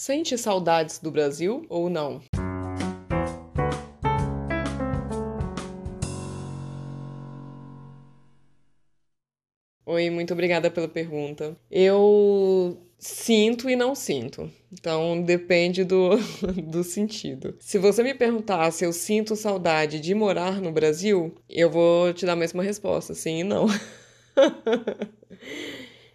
Sente 0.00 0.38
saudades 0.38 1.00
do 1.00 1.10
Brasil 1.10 1.66
ou 1.68 1.90
não? 1.90 2.20
Oi, 9.84 10.08
muito 10.08 10.32
obrigada 10.32 10.70
pela 10.70 10.86
pergunta. 10.86 11.56
Eu 11.68 12.80
sinto 12.96 13.68
e 13.68 13.74
não 13.74 13.96
sinto. 13.96 14.48
Então 14.70 15.20
depende 15.20 15.82
do, 15.82 16.10
do 16.70 16.84
sentido. 16.84 17.56
Se 17.58 17.76
você 17.76 18.00
me 18.04 18.14
perguntar 18.14 18.70
se 18.70 18.84
eu 18.84 18.92
sinto 18.92 19.34
saudade 19.34 19.98
de 19.98 20.14
morar 20.14 20.60
no 20.60 20.70
Brasil, 20.70 21.34
eu 21.50 21.68
vou 21.68 22.14
te 22.14 22.24
dar 22.24 22.34
a 22.34 22.36
mesma 22.36 22.62
resposta, 22.62 23.14
sim 23.14 23.40
e 23.40 23.44
não. 23.44 23.66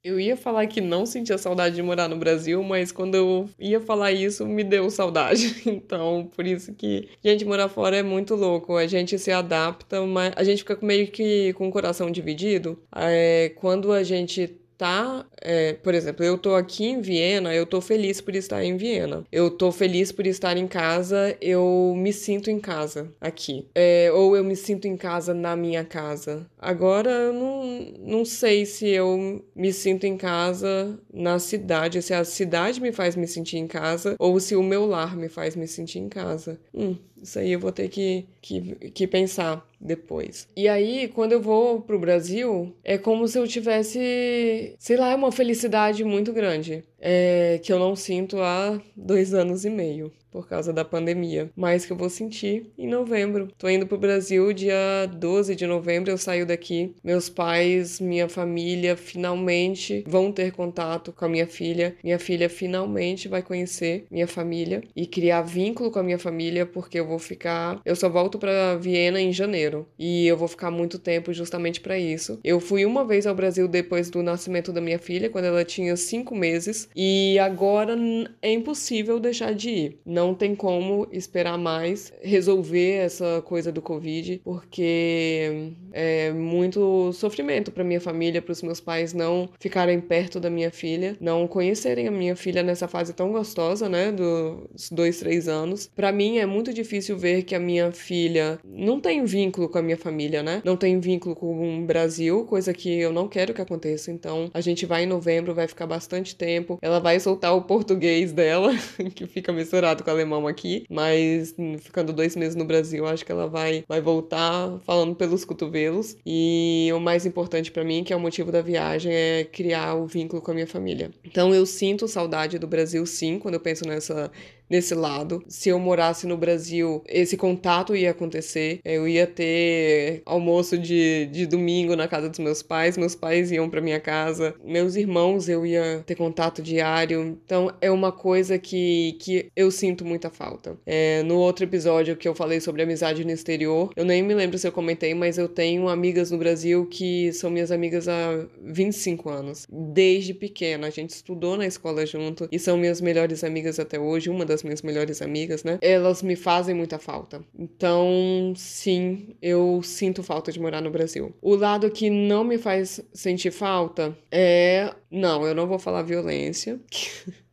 Eu 0.04 0.20
ia 0.20 0.36
falar 0.36 0.68
que 0.68 0.82
não 0.82 1.06
sentia 1.06 1.38
saudade 1.38 1.76
de 1.76 1.82
morar 1.82 2.10
no 2.10 2.18
Brasil, 2.18 2.62
mas 2.62 2.92
quando 2.92 3.16
eu 3.16 3.50
ia 3.58 3.80
falar 3.80 4.12
isso, 4.12 4.46
me 4.46 4.64
deu 4.64 4.90
saudade. 4.90 5.64
Então, 5.84 6.30
por 6.36 6.46
isso 6.46 6.74
que, 6.74 7.10
gente, 7.24 7.46
morar 7.46 7.70
fora 7.70 7.98
é 7.98 8.04
muito 8.04 8.36
louco. 8.36 8.76
A 8.76 8.86
gente 8.88 9.18
se 9.18 9.32
adapta, 9.32 10.06
mas 10.06 10.34
a 10.36 10.44
gente 10.44 10.60
fica 10.60 10.78
meio 10.82 11.08
que 11.08 11.54
com 11.54 11.68
o 11.68 11.72
coração 11.72 12.12
dividido. 12.12 12.78
É, 12.96 13.52
quando 13.56 13.92
a 13.92 14.04
gente 14.04 14.60
tá, 14.84 15.26
é, 15.40 15.72
por 15.72 15.94
exemplo, 15.94 16.26
eu 16.26 16.38
tô 16.38 16.56
aqui 16.56 16.84
em 16.84 17.00
Viena, 17.00 17.56
eu 17.56 17.66
tô 17.66 17.80
feliz 17.80 18.20
por 18.20 18.36
estar 18.36 18.66
em 18.66 18.76
Viena. 18.76 19.24
Eu 19.32 19.50
tô 19.50 19.72
feliz 19.72 20.12
por 20.12 20.28
estar 20.28 20.58
em 20.58 20.68
casa, 20.68 21.38
eu 21.40 21.94
me 21.96 22.12
sinto 22.12 22.52
em 22.52 22.60
casa 22.60 23.10
aqui. 23.22 23.66
É, 23.74 24.12
ou 24.12 24.36
eu 24.36 24.44
me 24.44 24.58
sinto 24.58 24.86
em 24.86 24.98
casa 24.98 25.34
na 25.34 25.56
minha 25.56 25.86
casa. 25.86 26.46
Agora 26.60 27.10
eu 27.10 27.34
não, 27.34 27.64
não 27.98 28.26
sei 28.26 28.66
se 28.66 28.90
eu 28.90 29.42
me 29.56 29.72
sinto 29.72 30.06
em 30.06 30.18
casa 30.18 31.00
na 31.14 31.40
cidade, 31.40 32.02
se 32.02 32.14
a 32.14 32.26
cidade 32.26 32.82
me 32.82 32.92
faz 32.92 33.16
me 33.16 33.26
sentir 33.26 33.60
em 33.60 33.68
casa 33.68 34.18
ou 34.20 34.38
se 34.38 34.54
o 34.54 34.62
meu 34.62 34.86
lar 34.86 35.16
me 35.16 35.30
faz 35.30 35.56
me 35.56 35.66
sentir 35.66 36.00
em 36.00 36.10
casa. 36.10 36.60
Hum, 36.74 36.98
isso 37.22 37.40
aí 37.40 37.54
eu 37.54 37.60
vou 37.60 37.72
ter 37.72 37.88
que, 37.88 38.26
que, 38.42 38.76
que 38.92 39.08
pensar 39.08 39.66
depois. 39.84 40.48
E 40.56 40.68
aí, 40.68 41.08
quando 41.10 41.34
eu 41.34 41.42
vou 41.42 41.82
pro 41.82 42.00
Brasil, 42.00 42.74
é 42.84 42.98
como 42.98 43.28
se 43.28 43.38
eu 43.38 43.48
tivesse, 43.48 44.76
sei 44.80 44.98
lá, 44.98 45.14
uma 45.16 45.32
felicidade 45.32 46.04
muito 46.04 46.32
grande, 46.32 46.84
é, 47.00 47.60
que 47.62 47.72
eu 47.72 47.78
não 47.78 47.96
sinto 47.96 48.40
há 48.40 48.82
dois 48.96 49.34
anos 49.34 49.66
e 49.66 49.70
meio 49.70 50.12
por 50.34 50.48
causa 50.48 50.74
da 50.74 50.84
pandemia, 50.84 51.52
mas 51.56 51.86
que 51.86 51.94
eu 51.94 51.98
vou 51.98 52.10
sentir 52.10 52.72
em 52.76 52.88
novembro. 52.88 53.50
Tô 53.56 53.70
indo 53.70 53.86
pro 53.86 54.00
Brasil 54.00 54.52
dia 54.52 55.06
12 55.16 55.56
de 55.56 55.68
novembro, 55.68 56.10
eu 56.10 56.18
saio 56.18 56.46
daqui. 56.46 56.96
Meus 57.04 57.30
pais, 57.30 58.00
minha 58.00 58.28
família 58.28 58.98
finalmente 58.98 60.04
vão 60.08 60.32
ter 60.32 60.52
contato 60.52 61.14
com 61.14 61.26
a 61.26 61.30
minha 61.30 61.46
filha. 61.46 61.96
Minha 62.04 62.18
filha 62.18 62.50
finalmente 62.50 63.28
vai 63.28 63.44
conhecer 63.44 64.06
minha 64.10 64.28
família 64.28 64.84
e 64.96 65.06
criar 65.06 65.44
vínculo 65.44 65.92
com 65.92 66.00
a 66.00 66.04
minha 66.04 66.18
família, 66.18 66.66
porque 66.66 67.00
eu 67.00 67.06
vou 67.06 67.20
ficar, 67.20 67.80
eu 67.86 67.96
só 67.96 68.10
volto 68.10 68.40
para 68.40 68.76
Viena 68.76 69.22
em 69.22 69.32
janeiro 69.32 69.88
e 70.00 70.26
eu 70.26 70.36
vou 70.36 70.48
ficar 70.48 70.72
muito 70.72 70.98
tempo 70.98 71.32
justamente 71.32 71.80
para 71.80 72.00
isso. 72.00 72.40
Eu 72.44 72.60
fui 72.60 72.86
uma 72.86 73.06
vez 73.06 73.28
ao 73.28 73.36
Brasil 73.36 73.68
depois 73.68 74.10
do 74.10 74.24
nascimento 74.24 74.74
da 74.74 74.82
minha 74.82 74.98
filha, 74.98 75.30
quando 75.30 75.46
ela 75.46 75.64
tinha 75.64 75.96
cinco 75.96 76.34
meses, 76.36 76.90
e 76.96 77.38
agora 77.38 77.96
é 78.42 78.52
impossível 78.52 79.20
deixar 79.20 79.54
de 79.54 79.70
ir. 79.70 80.00
Não 80.06 80.23
não 80.24 80.34
tem 80.34 80.56
como 80.56 81.06
esperar 81.12 81.58
mais 81.58 82.14
resolver 82.22 82.94
essa 82.94 83.42
coisa 83.46 83.72
do 83.72 83.82
Covid, 83.82 84.40
porque 84.44 85.72
é 85.92 86.32
muito 86.32 87.12
sofrimento 87.12 87.72
para 87.72 87.84
minha 87.84 88.00
família, 88.00 88.42
para 88.42 88.54
os 88.54 88.62
meus 88.62 88.80
pais 88.80 89.14
não 89.14 89.50
ficarem 89.60 90.00
perto 90.00 90.40
da 90.40 90.50
minha 90.50 90.72
filha, 90.72 91.18
não 91.20 91.46
conhecerem 91.46 92.08
a 92.08 92.12
minha 92.12 92.36
filha 92.36 92.64
nessa 92.64 92.88
fase 92.88 93.14
tão 93.14 93.32
gostosa, 93.32 93.90
né, 93.90 94.12
dos 94.12 94.90
dois, 94.90 95.20
três 95.20 95.48
anos. 95.48 95.90
Para 95.94 96.12
mim 96.12 96.38
é 96.38 96.46
muito 96.46 96.74
difícil 96.74 97.18
ver 97.18 97.44
que 97.44 97.54
a 97.54 97.60
minha 97.60 97.92
filha 97.92 98.60
não 98.64 99.02
tem 99.02 99.26
vínculo 99.26 99.68
com 99.68 99.78
a 99.78 99.82
minha 99.82 99.98
família, 99.98 100.42
né, 100.42 100.62
não 100.64 100.78
tem 100.78 101.00
vínculo 101.00 101.36
com 101.36 101.82
o 101.82 101.86
Brasil, 101.86 102.46
coisa 102.46 102.74
que 102.74 102.98
eu 103.00 103.12
não 103.12 103.28
quero 103.28 103.54
que 103.54 103.62
aconteça. 103.62 104.10
Então 104.10 104.50
a 104.54 104.62
gente 104.62 104.86
vai 104.86 105.04
em 105.04 105.08
novembro, 105.08 105.54
vai 105.54 105.68
ficar 105.68 105.86
bastante 105.86 106.34
tempo. 106.34 106.80
Ela 106.82 107.00
vai 107.00 107.20
soltar 107.20 107.54
o 107.56 107.64
português 107.64 108.32
dela, 108.32 108.74
que 109.14 109.28
fica 109.28 109.52
misturado 109.52 110.04
com 110.04 110.10
a 110.10 110.13
alemão 110.14 110.48
aqui, 110.48 110.86
mas 110.90 111.56
ficando 111.80 112.14
dois 112.14 112.36
meses 112.36 112.56
no 112.56 112.66
Brasil, 112.66 113.06
acho 113.06 113.26
que 113.26 113.32
ela 113.32 113.48
vai, 113.48 113.84
vai 113.88 114.02
voltar 114.02 114.80
falando 114.86 115.16
pelos 115.16 115.44
cotovelos. 115.46 116.16
E 116.26 116.90
o 116.96 117.00
mais 117.00 117.26
importante 117.26 117.72
para 117.72 117.84
mim, 117.84 118.04
que 118.04 118.14
é 118.14 118.16
o 118.16 118.20
motivo 118.20 118.52
da 118.52 118.62
viagem, 118.62 119.14
é 119.14 119.44
criar 119.44 119.96
o 119.96 120.08
vínculo 120.08 120.42
com 120.42 120.52
a 120.52 120.54
minha 120.54 120.68
família. 120.68 121.12
Então 121.24 121.54
eu 121.54 121.66
sinto 121.66 122.08
saudade 122.08 122.58
do 122.58 122.68
Brasil, 122.68 123.06
sim, 123.06 123.40
quando 123.40 123.56
eu 123.56 123.60
penso 123.60 123.86
nessa 123.88 124.32
nesse 124.70 124.96
lado. 124.96 125.44
Se 125.48 125.70
eu 125.70 125.80
morasse 125.80 126.26
no 126.28 126.38
Brasil, 126.38 127.04
esse 127.08 127.38
contato 127.38 127.96
ia 127.96 128.12
acontecer. 128.12 128.80
Eu 128.84 129.08
ia 129.08 129.28
ter 129.28 130.22
almoço 130.26 130.78
de, 130.78 131.28
de 131.28 131.46
domingo 131.46 131.96
na 131.96 132.08
casa 132.08 132.30
dos 132.30 132.40
meus 132.40 132.62
pais, 132.62 132.98
meus 132.98 133.16
pais 133.16 133.52
iam 133.52 133.70
para 133.70 133.82
minha 133.82 134.00
casa, 134.00 134.56
meus 134.64 134.96
irmãos 134.96 135.50
eu 135.50 135.66
ia 135.66 136.04
ter 136.06 136.16
contato 136.16 136.62
diário. 136.62 137.38
Então 137.46 137.72
é 137.82 137.92
uma 137.92 138.12
coisa 138.12 138.58
que, 138.58 139.18
que 139.20 139.50
eu 139.56 139.72
sinto 139.72 140.06
muita 140.06 140.30
falta. 140.30 140.78
É, 140.86 141.24
no 141.24 141.38
outro 141.38 141.66
episódio 141.66 142.16
que 142.16 142.28
eu 142.28 142.36
falei 142.36 142.60
sobre 142.60 142.82
amizade 142.82 143.24
no 143.24 143.32
exterior, 143.32 143.92
eu 143.96 144.06
nem 144.06 144.24
me 144.24 144.34
lembro 144.34 144.58
se 144.58 144.68
eu 144.68 144.72
comentei, 144.72 145.14
mas 145.14 145.38
eu 145.38 145.48
tenho 145.48 145.88
amigas 145.88 146.32
no 146.32 146.38
Brasil 146.38 146.86
que 146.86 147.32
são 147.34 147.50
minhas 147.50 147.72
amigas 147.72 148.08
há 148.08 148.46
25 148.62 149.30
anos. 149.30 149.68
Desde 149.70 150.34
pequena, 150.34 150.88
a 150.88 150.90
gente 150.90 151.12
estudou 151.12 151.58
na 151.58 151.66
escola 151.66 152.06
junto 152.06 152.48
e 152.52 152.60
são 152.60 152.78
minhas 152.78 153.02
melhores 153.02 153.44
amigas 153.44 153.80
até 153.80 154.00
hoje. 154.00 154.30
Uma 154.30 154.46
das 154.46 154.53
minhas 154.62 154.82
melhores 154.82 155.22
amigas, 155.22 155.64
né? 155.64 155.80
Elas 155.82 156.22
me 156.22 156.36
fazem 156.36 156.76
muita 156.76 157.00
falta. 157.00 157.42
Então, 157.58 158.54
sim, 158.56 159.36
eu 159.42 159.82
sinto 159.82 160.22
falta 160.22 160.52
de 160.52 160.60
morar 160.60 160.82
no 160.82 160.92
Brasil. 160.92 161.34
O 161.42 161.56
lado 161.56 161.90
que 161.90 162.10
não 162.10 162.44
me 162.44 162.58
faz 162.58 163.02
sentir 163.14 163.52
falta 163.52 164.16
é. 164.30 164.94
Não, 165.10 165.46
eu 165.48 165.56
não 165.56 165.68
vou 165.68 165.80
falar 165.80 166.04
violência. 166.04 166.80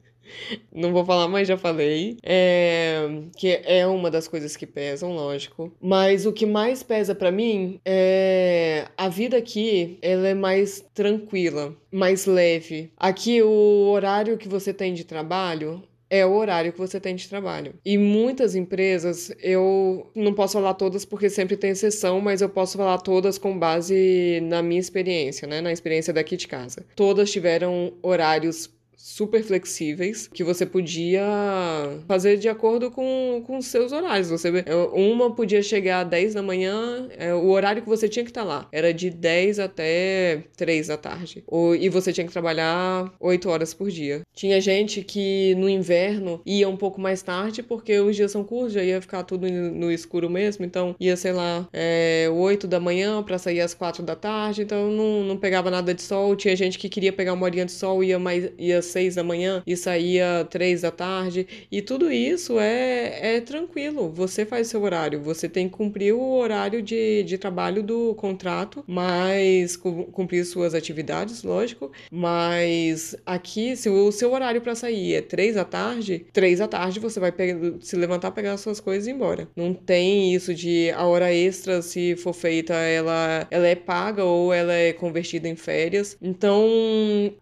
Não 0.72 0.92
vou 0.92 1.04
falar, 1.04 1.28
mas 1.28 1.48
já 1.48 1.56
falei. 1.56 2.16
É, 2.22 3.06
que 3.36 3.60
é 3.64 3.86
uma 3.86 4.10
das 4.10 4.28
coisas 4.28 4.56
que 4.56 4.66
pesam, 4.66 5.12
lógico. 5.12 5.72
Mas 5.80 6.26
o 6.26 6.32
que 6.32 6.46
mais 6.46 6.82
pesa 6.82 7.14
para 7.14 7.30
mim 7.30 7.80
é 7.84 8.86
a 8.96 9.08
vida 9.08 9.36
aqui, 9.36 9.98
ela 10.02 10.28
é 10.28 10.34
mais 10.34 10.84
tranquila, 10.94 11.74
mais 11.90 12.26
leve. 12.26 12.92
Aqui 12.96 13.42
o 13.42 13.90
horário 13.90 14.38
que 14.38 14.48
você 14.48 14.72
tem 14.72 14.94
de 14.94 15.04
trabalho 15.04 15.82
é 16.10 16.26
o 16.26 16.34
horário 16.34 16.72
que 16.72 16.78
você 16.78 16.98
tem 16.98 17.14
de 17.14 17.28
trabalho. 17.28 17.74
E 17.84 17.96
muitas 17.96 18.56
empresas, 18.56 19.32
eu 19.40 20.10
não 20.14 20.34
posso 20.34 20.54
falar 20.54 20.74
todas 20.74 21.04
porque 21.04 21.30
sempre 21.30 21.56
tem 21.56 21.70
exceção, 21.70 22.20
mas 22.20 22.42
eu 22.42 22.48
posso 22.48 22.76
falar 22.76 22.98
todas 22.98 23.38
com 23.38 23.56
base 23.56 24.40
na 24.42 24.60
minha 24.60 24.80
experiência, 24.80 25.46
né? 25.46 25.60
Na 25.60 25.72
experiência 25.72 26.12
daqui 26.12 26.36
de 26.36 26.48
casa. 26.48 26.84
Todas 26.96 27.30
tiveram 27.30 27.92
horários 28.02 28.68
super 29.02 29.42
flexíveis 29.42 30.28
que 30.28 30.44
você 30.44 30.66
podia 30.66 31.22
fazer 32.06 32.36
de 32.36 32.50
acordo 32.50 32.90
com, 32.90 33.42
com 33.46 33.60
seus 33.62 33.92
horários. 33.92 34.28
Você, 34.28 34.48
é, 34.66 34.74
uma 34.92 35.34
podia 35.34 35.62
chegar 35.62 36.02
às 36.02 36.08
10 36.08 36.34
da 36.34 36.42
manhã, 36.42 37.08
é, 37.16 37.34
o 37.34 37.48
horário 37.48 37.80
que 37.80 37.88
você 37.88 38.08
tinha 38.08 38.24
que 38.24 38.30
estar 38.30 38.42
tá 38.42 38.46
lá 38.46 38.68
era 38.70 38.92
de 38.92 39.08
10 39.08 39.58
até 39.58 40.44
3 40.54 40.88
da 40.88 40.98
tarde. 40.98 41.42
O, 41.46 41.74
e 41.74 41.88
você 41.88 42.12
tinha 42.12 42.26
que 42.26 42.32
trabalhar 42.32 43.10
8 43.18 43.48
horas 43.48 43.72
por 43.72 43.90
dia. 43.90 44.20
Tinha 44.34 44.60
gente 44.60 45.02
que 45.02 45.54
no 45.54 45.68
inverno 45.68 46.42
ia 46.44 46.68
um 46.68 46.76
pouco 46.76 47.00
mais 47.00 47.22
tarde 47.22 47.62
porque 47.62 47.98
os 48.00 48.14
dias 48.14 48.30
são 48.30 48.44
curtos, 48.44 48.74
já 48.74 48.82
ia 48.82 49.00
ficar 49.00 49.22
tudo 49.22 49.50
no 49.50 49.90
escuro 49.90 50.28
mesmo, 50.28 50.64
então 50.64 50.94
ia, 51.00 51.16
sei 51.16 51.32
lá, 51.32 51.66
é, 51.72 52.28
8 52.30 52.68
da 52.68 52.78
manhã 52.78 53.22
para 53.22 53.38
sair 53.38 53.60
às 53.60 53.72
4 53.72 54.02
da 54.02 54.14
tarde, 54.14 54.62
então 54.62 54.90
não, 54.90 55.24
não 55.24 55.36
pegava 55.38 55.70
nada 55.70 55.94
de 55.94 56.02
sol. 56.02 56.36
Tinha 56.36 56.54
gente 56.54 56.78
que 56.78 56.88
queria 56.88 57.12
pegar 57.12 57.32
uma 57.32 57.44
horinha 57.44 57.64
de 57.64 57.72
sol, 57.72 58.04
ia 58.04 58.18
mais 58.18 58.50
ia 58.58 58.82
seis 58.90 59.14
da 59.14 59.24
manhã 59.24 59.62
e 59.66 59.76
saía 59.76 60.46
três 60.50 60.82
da 60.82 60.90
tarde. 60.90 61.46
E 61.70 61.82
tudo 61.82 62.10
isso 62.12 62.58
é, 62.58 63.36
é 63.36 63.40
tranquilo. 63.40 64.10
Você 64.10 64.44
faz 64.44 64.68
seu 64.68 64.82
horário. 64.82 65.20
Você 65.20 65.48
tem 65.48 65.68
que 65.68 65.76
cumprir 65.76 66.12
o 66.14 66.32
horário 66.32 66.82
de, 66.82 67.22
de 67.22 67.38
trabalho 67.38 67.82
do 67.82 68.14
contrato, 68.14 68.84
mas 68.86 69.76
cumprir 69.76 70.44
suas 70.44 70.74
atividades, 70.74 71.42
lógico. 71.42 71.90
Mas 72.10 73.16
aqui, 73.24 73.76
se 73.76 73.88
o 73.88 74.10
seu 74.12 74.32
horário 74.32 74.60
para 74.60 74.74
sair 74.74 75.14
é 75.14 75.22
três 75.22 75.54
da 75.54 75.64
tarde, 75.64 76.26
três 76.32 76.58
da 76.58 76.68
tarde 76.68 77.00
você 77.00 77.20
vai 77.20 77.32
pegar, 77.32 77.58
se 77.80 77.96
levantar, 77.96 78.30
pegar 78.32 78.56
suas 78.56 78.80
coisas 78.80 79.06
e 79.06 79.10
ir 79.10 79.14
embora. 79.14 79.48
Não 79.56 79.72
tem 79.72 80.34
isso 80.34 80.54
de 80.54 80.90
a 80.90 81.04
hora 81.06 81.32
extra, 81.32 81.82
se 81.82 82.16
for 82.16 82.32
feita, 82.32 82.74
ela, 82.74 83.46
ela 83.50 83.66
é 83.66 83.74
paga 83.74 84.24
ou 84.24 84.52
ela 84.52 84.72
é 84.72 84.92
convertida 84.92 85.48
em 85.48 85.56
férias. 85.56 86.16
Então, 86.20 86.68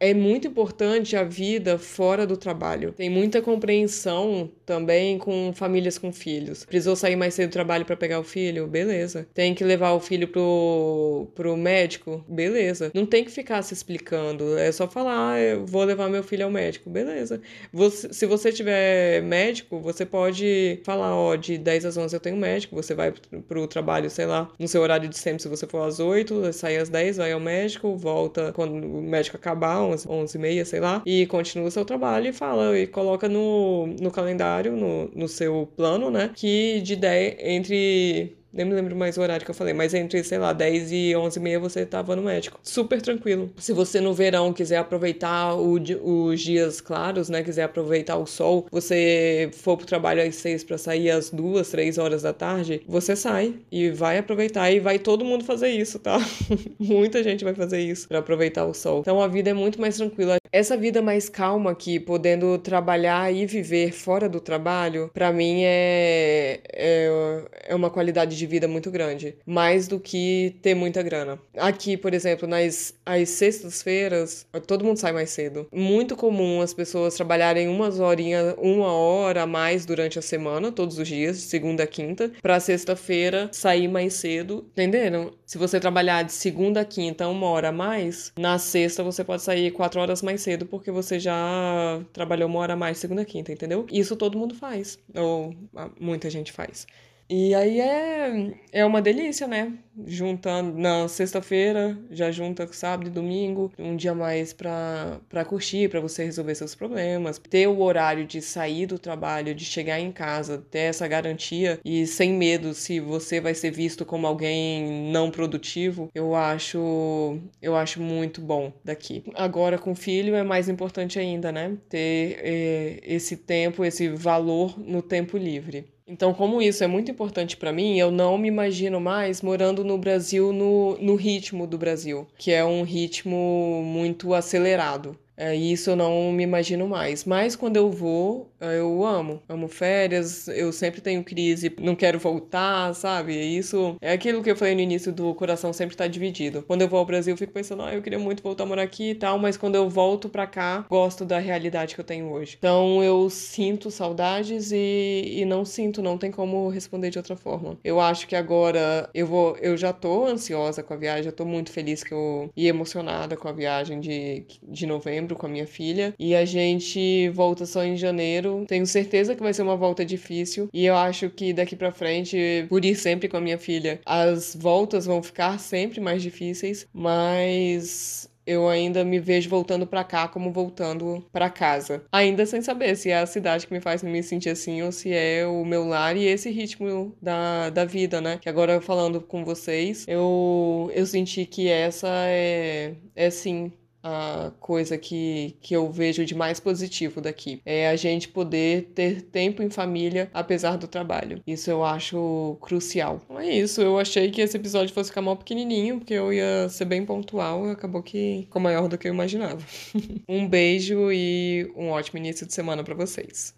é 0.01 0.15
muito 0.15 0.49
importante 0.49 1.17
a 1.17 1.25
vida 1.39 1.79
fora 1.79 2.27
do 2.27 2.37
trabalho. 2.37 2.93
Tem 2.93 3.09
muita 3.09 3.41
compreensão 3.41 4.51
também 4.67 5.19
com 5.19 5.53
famílias 5.55 5.97
com 5.97 6.13
filhos. 6.13 6.65
Precisou 6.65 6.97
sair 6.97 7.15
mais 7.15 7.35
cedo 7.35 7.51
do 7.51 7.53
trabalho 7.53 7.85
para 7.85 7.97
pegar 7.97 8.19
o 8.19 8.25
filho? 8.25 8.67
Beleza. 8.67 9.27
Tem 9.33 9.55
que 9.55 9.63
levar 9.63 9.93
o 9.93 10.01
filho 10.01 10.27
pro, 10.27 11.29
pro 11.37 11.57
médico? 11.57 12.25
Beleza. 12.29 12.91
Não 12.93 13.07
tem 13.07 13.25
que 13.25 13.31
ficar 13.31 13.63
se 13.63 13.73
explicando. 13.73 14.59
É 14.59 14.73
só 14.73 14.89
falar, 14.89 15.35
ah, 15.35 15.41
eu 15.41 15.65
vou 15.65 15.85
levar 15.85 16.09
meu 16.09 16.25
filho 16.25 16.45
ao 16.45 16.51
médico. 16.51 16.91
Beleza. 16.91 17.41
Você, 17.73 18.13
se 18.13 18.27
você 18.27 18.51
tiver 18.51 19.23
médico, 19.23 19.79
você 19.79 20.05
pode 20.05 20.81
falar, 20.83 21.15
ó, 21.15 21.37
de 21.37 21.57
10 21.57 21.85
às 21.85 21.97
11 21.97 22.17
eu 22.17 22.21
tenho 22.21 22.37
médico, 22.37 22.75
você 22.75 22.95
vai 22.95 23.13
pro 23.47 23.67
trabalho, 23.69 24.11
sei 24.11 24.27
lá, 24.27 24.51
no 24.59 24.67
seu 24.67 24.83
horário 24.83 25.09
de 25.09 25.17
sempre, 25.17 25.43
se 25.43 25.49
você 25.49 25.67
for 25.67 25.87
às 25.87 26.01
8, 26.01 26.53
sai 26.53 26.77
às 26.77 26.89
10, 26.89 27.19
vai 27.19 27.33
ao 27.33 27.41
médico, 27.41 27.97
volta 27.97 28.53
quando 28.53 28.73
o 28.73 29.03
médico 29.03 29.37
acabar, 29.37 29.83
11, 29.83 30.09
11 30.09 30.37
e 30.37 30.41
meia, 30.41 30.65
sei 30.65 30.81
lá, 30.81 31.03
e 31.07 31.28
continua 31.29 31.69
o 31.69 31.71
seu 31.71 31.85
trabalho 31.85 32.29
e 32.29 32.33
fala, 32.33 32.77
e 32.77 32.87
coloca 32.87 33.29
no, 33.29 33.87
no 34.01 34.11
calendário, 34.11 34.77
no, 34.77 35.09
no 35.15 35.29
seu 35.29 35.69
plano, 35.77 36.11
né, 36.11 36.31
que 36.35 36.81
de 36.81 36.97
10, 36.97 37.37
entre 37.41 38.39
nem 38.53 38.65
me 38.65 38.75
lembro 38.75 38.97
mais 38.97 39.17
o 39.19 39.21
horário 39.21 39.45
que 39.45 39.51
eu 39.51 39.55
falei, 39.55 39.75
mas 39.75 39.93
entre, 39.93 40.25
sei 40.25 40.39
lá, 40.39 40.53
10 40.53 40.91
e 40.93 41.17
11 41.17 41.39
e 41.39 41.43
meia 41.43 41.61
você 41.61 41.85
tava 41.85 42.17
no 42.17 42.23
médico. 42.23 42.59
Super 42.63 43.01
tranquilo. 43.03 43.53
Se 43.59 43.73
você 43.73 44.01
no 44.01 44.15
verão 44.15 44.53
quiser 44.53 44.79
aproveitar 44.79 45.55
o, 45.55 45.75
os 45.75 46.41
dias 46.41 46.81
claros, 46.81 47.29
né, 47.29 47.43
quiser 47.43 47.65
aproveitar 47.65 48.17
o 48.17 48.27
sol, 48.27 48.67
você 48.71 49.51
for 49.53 49.77
pro 49.77 49.87
trabalho 49.87 50.23
às 50.23 50.35
6 50.37 50.65
para 50.65 50.79
sair 50.79 51.11
às 51.11 51.31
2, 51.31 51.69
3 51.69 51.99
horas 51.99 52.23
da 52.23 52.33
tarde, 52.33 52.83
você 52.89 53.15
sai 53.15 53.55
e 53.71 53.91
vai 53.91 54.19
aproveitar 54.19 54.71
e 54.71 54.81
vai 54.81 54.99
todo 54.99 55.25
mundo 55.25 55.45
fazer 55.45 55.69
isso, 55.69 55.99
tá? 55.99 56.19
Muita 56.81 57.23
gente 57.23 57.45
vai 57.45 57.55
fazer 57.55 57.81
isso 57.81 58.09
para 58.09 58.19
aproveitar 58.19 58.65
o 58.65 58.73
sol. 58.73 59.01
Então 59.01 59.21
a 59.21 59.29
vida 59.29 59.51
é 59.51 59.55
muito 59.55 59.81
mais 59.81 59.97
tranquila. 59.97 60.37
Essa 60.51 60.77
vida 60.77 61.03
mais 61.03 61.29
calma 61.29 61.71
aqui, 61.71 62.01
podendo 62.01 62.59
trabalhar 62.59 63.33
e 63.33 63.45
viver 63.45 63.93
fora 63.93 64.29
do 64.29 64.41
trabalho, 64.41 65.11
para 65.13 65.33
mim 65.33 65.63
é, 65.63 66.61
é, 66.73 67.43
é 67.69 67.75
uma 67.75 67.91
qualidade 67.91 68.37
de 68.37 68.47
vida 68.47 68.67
muito 68.67 68.91
grande, 68.91 69.37
mais 69.45 69.87
do 69.87 70.01
que 70.01 70.57
ter 70.63 70.75
muita 70.75 71.03
grana. 71.03 71.39
Aqui, 71.57 71.97
por 71.97 72.15
exemplo, 72.15 72.49
nas 72.49 72.95
as 73.05 73.29
sextas-feiras, 73.31 74.47
todo 74.67 74.85
mundo 74.85 74.99
sai 74.99 75.13
mais 75.13 75.31
cedo. 75.31 75.67
Muito 75.73 76.17
comum 76.17 76.61
as 76.61 76.75
pessoas 76.75 77.15
trabalharem 77.15 77.69
umas 77.69 78.01
horinhas, 78.01 78.55
uma 78.59 78.93
hora 78.93 79.43
a 79.43 79.47
mais 79.47 79.85
durante 79.87 80.19
a 80.19 80.23
semana, 80.23 80.73
todos 80.73 80.99
os 80.99 81.09
dias, 81.09 81.39
segunda 81.39 81.85
a 81.85 81.87
quinta, 81.87 82.31
para 82.43 82.61
sexta-feira 82.61 83.49
sair 83.53 83.89
mais 83.89 84.15
cedo, 84.15 84.67
entenderam? 84.73 85.33
Se 85.47 85.59
você 85.59 85.81
trabalhar 85.81 86.23
de 86.23 86.33
segunda 86.33 86.81
a 86.81 86.85
quinta 86.85 87.29
uma 87.29 87.47
hora 87.47 87.69
a 87.69 87.73
mais, 87.73 88.33
na 88.39 88.59
sexta 88.59 89.03
você 89.03 89.25
pode 89.25 89.43
sair 89.43 89.71
quatro 89.71 90.01
horas 90.01 90.23
mais 90.23 90.38
cedo 90.39 90.67
porque 90.67 90.91
você 90.91 91.19
já 91.19 92.01
trabalhou 92.13 92.49
uma 92.49 92.61
hora 92.61 92.73
a 92.75 92.77
mais 92.77 92.99
segunda 92.99 93.25
quinta, 93.25 93.53
entendeu? 93.53 93.87
Isso 93.91 94.17
todo 94.17 94.39
mundo 94.39 94.55
faz, 94.55 94.99
ou 95.15 95.55
muita 96.01 96.31
gente 96.31 96.53
faz. 96.53 96.87
E 97.31 97.55
aí 97.55 97.79
é, 97.79 98.55
é 98.73 98.85
uma 98.87 99.03
delícia, 99.03 99.47
né? 99.47 99.75
Juntando 100.07 100.79
na 100.79 101.07
sexta-feira, 101.09 101.99
já 102.11 102.31
junta 102.31 102.67
sábado 102.73 103.09
e 103.09 103.11
domingo, 103.11 103.71
um 103.79 103.97
dia 103.97 104.15
mais 104.15 104.55
pra, 104.55 105.21
pra 105.29 105.45
curtir, 105.45 105.91
pra 105.91 106.01
você 106.01 106.25
resolver 106.25 106.55
seus 106.55 106.75
problemas. 106.75 107.39
Ter 107.39 107.67
o 107.67 107.81
horário 107.83 108.25
de 108.25 108.41
sair 108.41 108.87
do 108.87 108.99
trabalho, 108.99 109.55
de 109.55 109.65
chegar 109.65 110.01
em 110.01 110.11
casa, 110.11 110.65
ter 110.71 110.79
essa 110.81 111.07
garantia 111.07 111.79
e 111.85 112.07
sem 112.07 112.33
medo 112.33 112.73
se 112.73 112.99
você 112.99 113.41
vai 113.43 113.55
ser 113.55 113.73
visto 113.73 114.07
como 114.07 114.27
alguém 114.27 115.11
não 115.13 115.31
produtivo, 115.31 116.09
eu 116.15 116.35
acho, 116.35 117.39
eu 117.61 117.77
acho 117.77 118.01
muito 118.01 118.41
bom 118.41 118.73
daqui. 118.83 119.23
Agora 119.35 119.77
com 119.79 119.95
filho 119.95 120.35
é 120.35 120.43
mais 120.43 120.67
importante 120.69 121.19
ainda, 121.19 121.53
né? 121.53 121.77
Ter 121.91 122.39
é, 122.43 123.01
esse 123.03 123.37
tempo, 123.37 123.85
esse 123.85 124.09
valor 124.09 124.79
no 124.79 125.03
tempo 125.03 125.37
livre. 125.37 125.98
Então, 126.09 126.33
como 126.33 126.63
isso 126.63 126.83
é 126.83 126.87
muito 126.87 127.11
importante 127.11 127.55
para 127.55 127.71
mim, 127.71 127.99
eu 127.99 128.11
não 128.11 128.39
me 128.39 128.49
imagino 128.49 128.99
mais 128.99 129.43
morando 129.43 129.85
no 129.85 129.99
Brasil 129.99 130.55
no, 130.55 130.97
no 130.99 131.15
ritmo 131.15 131.67
do 131.67 131.77
Brasil, 131.77 132.27
que 132.39 132.51
é 132.51 132.65
um 132.65 132.83
ritmo 132.83 133.83
muito 133.85 134.33
acelerado. 134.33 135.15
É, 135.39 135.55
isso 135.55 135.91
eu 135.91 135.97
não 135.97 136.33
me 136.33 136.43
imagino 136.43 136.89
mais. 136.89 137.25
Mas 137.25 137.55
quando 137.55 137.77
eu 137.77 137.91
vou, 137.91 138.51
eu 138.61 139.05
amo. 139.05 139.41
Amo 139.49 139.69
férias, 139.69 140.49
eu 140.49 140.73
sempre 140.73 141.01
tenho 141.01 141.23
crise, 141.23 141.73
não 141.81 141.95
quero 141.95 142.19
voltar, 142.19 142.93
sabe? 142.95 143.35
Isso 143.35 143.97
é 144.01 144.13
aquilo 144.13 144.43
que 144.43 144.51
eu 144.51 144.57
falei 144.57 144.75
no 144.75 144.81
início 144.81 145.13
do 145.13 145.33
coração 145.35 145.73
sempre 145.73 145.97
tá 145.97 146.09
dividido. 146.09 146.63
Quando 146.63 146.83
eu 146.83 146.89
vou 146.89 146.99
ao 146.99 147.07
Brasil, 147.07 147.35
eu 147.35 147.39
fico 147.39 147.53
pensando, 147.53 147.83
ah, 147.83 147.95
eu 147.95 148.03
queria 148.03 148.19
muito 148.19 148.43
voltar 148.43 148.65
a 148.65 148.67
morar 148.67 148.83
aqui 148.83 149.11
e 149.11 149.15
tal, 149.15 149.39
mas 149.39 149.57
quando 149.57 149.77
eu 149.77 149.89
volto 149.89 150.29
pra 150.29 150.47
cá, 150.47 150.85
gosto 150.89 151.25
da 151.25 151.39
realidade 151.39 151.95
que 151.95 152.01
eu 152.01 152.05
tenho 152.05 152.31
hoje. 152.33 152.57
Então 152.59 153.03
eu 153.03 153.31
sinto 153.31 153.91
saudades 153.91 154.73
e, 154.73 155.37
e 155.37 155.45
não 155.45 155.65
sinto, 155.65 156.03
não 156.03 156.19
tem 156.19 156.33
como 156.33 156.69
responder 156.69 157.11
de 157.11 157.19
outra 157.19 157.37
forma. 157.37 157.79
Eu 157.85 158.01
acho 158.01 158.27
que 158.27 158.35
agora 158.35 159.09
eu 159.15 159.27
vou, 159.27 159.57
eu 159.59 159.77
já 159.77 159.93
tô 159.93 160.27
ansiosa 160.27 160.83
com 160.83 160.95
a 160.95 160.97
viagem, 160.97 161.25
já 161.25 161.33
tô 161.33 161.45
muito 161.45 161.71
feliz 161.71 162.03
que 162.03 162.13
eu 162.13 162.51
e 162.57 162.67
emocionada 162.67 163.37
com 163.37 163.47
a 163.47 163.53
viagem 163.53 164.01
de, 164.01 164.45
de 164.63 164.87
novembro 164.87 165.28
com 165.35 165.47
a 165.47 165.49
minha 165.49 165.67
filha. 165.67 166.15
E 166.19 166.35
a 166.35 166.45
gente 166.45 167.29
volta 167.31 167.67
só 167.67 167.85
em 167.85 167.97
janeiro. 167.97 168.65
Tenho 168.67 168.87
certeza 168.87 169.35
que 169.35 169.43
vai 169.43 169.53
ser 169.53 169.63
uma 169.63 169.77
volta 169.77 170.05
difícil. 170.05 170.69
E 170.73 170.85
eu 170.87 170.97
acho 170.97 171.31
que 171.31 171.53
daqui 171.53 171.77
para 171.77 171.93
frente, 171.93 172.67
por 172.69 172.85
ir 172.85 172.95
sempre 172.95 173.29
com 173.29 173.37
a 173.37 173.41
minha 173.41 173.59
filha, 173.59 174.01
as 174.05 174.55
voltas 174.55 175.07
vão 175.07 175.23
ficar 175.23 175.59
sempre 175.59 176.01
mais 176.01 176.23
difíceis. 176.23 176.87
Mas 176.93 178.29
eu 178.49 178.67
ainda 178.67 179.05
me 179.05 179.21
vejo 179.21 179.51
voltando 179.51 179.87
para 179.87 180.03
cá 180.03 180.27
como 180.27 180.51
voltando 180.51 181.23
para 181.31 181.51
casa. 181.51 182.03
Ainda 182.11 182.47
sem 182.47 182.63
saber 182.63 182.97
se 182.97 183.11
é 183.11 183.19
a 183.19 183.27
cidade 183.27 183.67
que 183.67 183.73
me 183.75 183.81
faz 183.81 184.03
me 184.03 184.23
sentir 184.23 184.49
assim 184.49 184.81
ou 184.81 184.91
se 184.91 185.13
é 185.13 185.47
o 185.47 185.67
meu 185.67 185.85
lar 185.85 186.17
e 186.17 186.25
esse 186.25 186.49
ritmo 186.51 187.15
da, 187.21 187.69
da 187.69 187.85
vida, 187.85 188.23
né? 188.23 188.39
Que 188.41 188.49
agora 188.49 188.81
falando 188.81 189.21
com 189.21 189.45
vocês, 189.45 190.07
eu, 190.09 190.91
eu 190.95 191.05
senti 191.05 191.45
que 191.45 191.69
essa 191.69 192.09
é, 192.09 192.95
é 193.15 193.29
sim 193.29 193.71
a 194.03 194.53
coisa 194.61 194.97
que, 194.97 195.57
que 195.61 195.75
eu 195.75 195.91
vejo 195.91 196.25
de 196.25 196.35
mais 196.35 196.61
positivo 196.61 197.21
daqui. 197.21 197.61
É 197.65 197.89
a 197.89 197.97
gente 197.97 198.29
poder 198.29 198.91
ter 198.95 199.23
tempo 199.23 199.63
em 199.63 199.71
família 199.71 200.31
apesar 200.33 200.77
do 200.77 200.87
trabalho. 200.87 201.43
Isso 201.47 201.71
eu 201.71 201.85
acho 201.85 202.57
crucial. 202.61 203.21
Então 203.25 203.41
é 203.41 203.49
isso. 203.49 203.81
Eu 203.81 203.99
achei 203.99 204.31
que 204.31 204.41
esse 204.41 204.57
episódio 204.57 204.95
fosse 204.95 205.11
ficar 205.11 205.23
mal 205.23 205.37
pequenininho, 205.37 205.99
porque 205.99 206.15
eu 206.15 206.33
ia 206.33 206.69
ser 206.69 206.85
bem 206.85 207.05
pontual 207.05 207.67
e 207.67 207.71
acabou 207.71 208.03
que 208.03 208.43
ficou 208.45 208.61
maior 208.63 208.89
do 208.89 208.97
que 208.97 209.09
eu 209.09 209.13
imaginava. 209.13 209.61
um 210.29 210.47
beijo 210.49 211.11
e 211.13 211.71
um 211.77 211.89
ótimo 211.91 212.19
início 212.19 212.47
de 212.47 212.53
semana 212.53 212.85
para 212.85 212.95
vocês. 212.95 213.55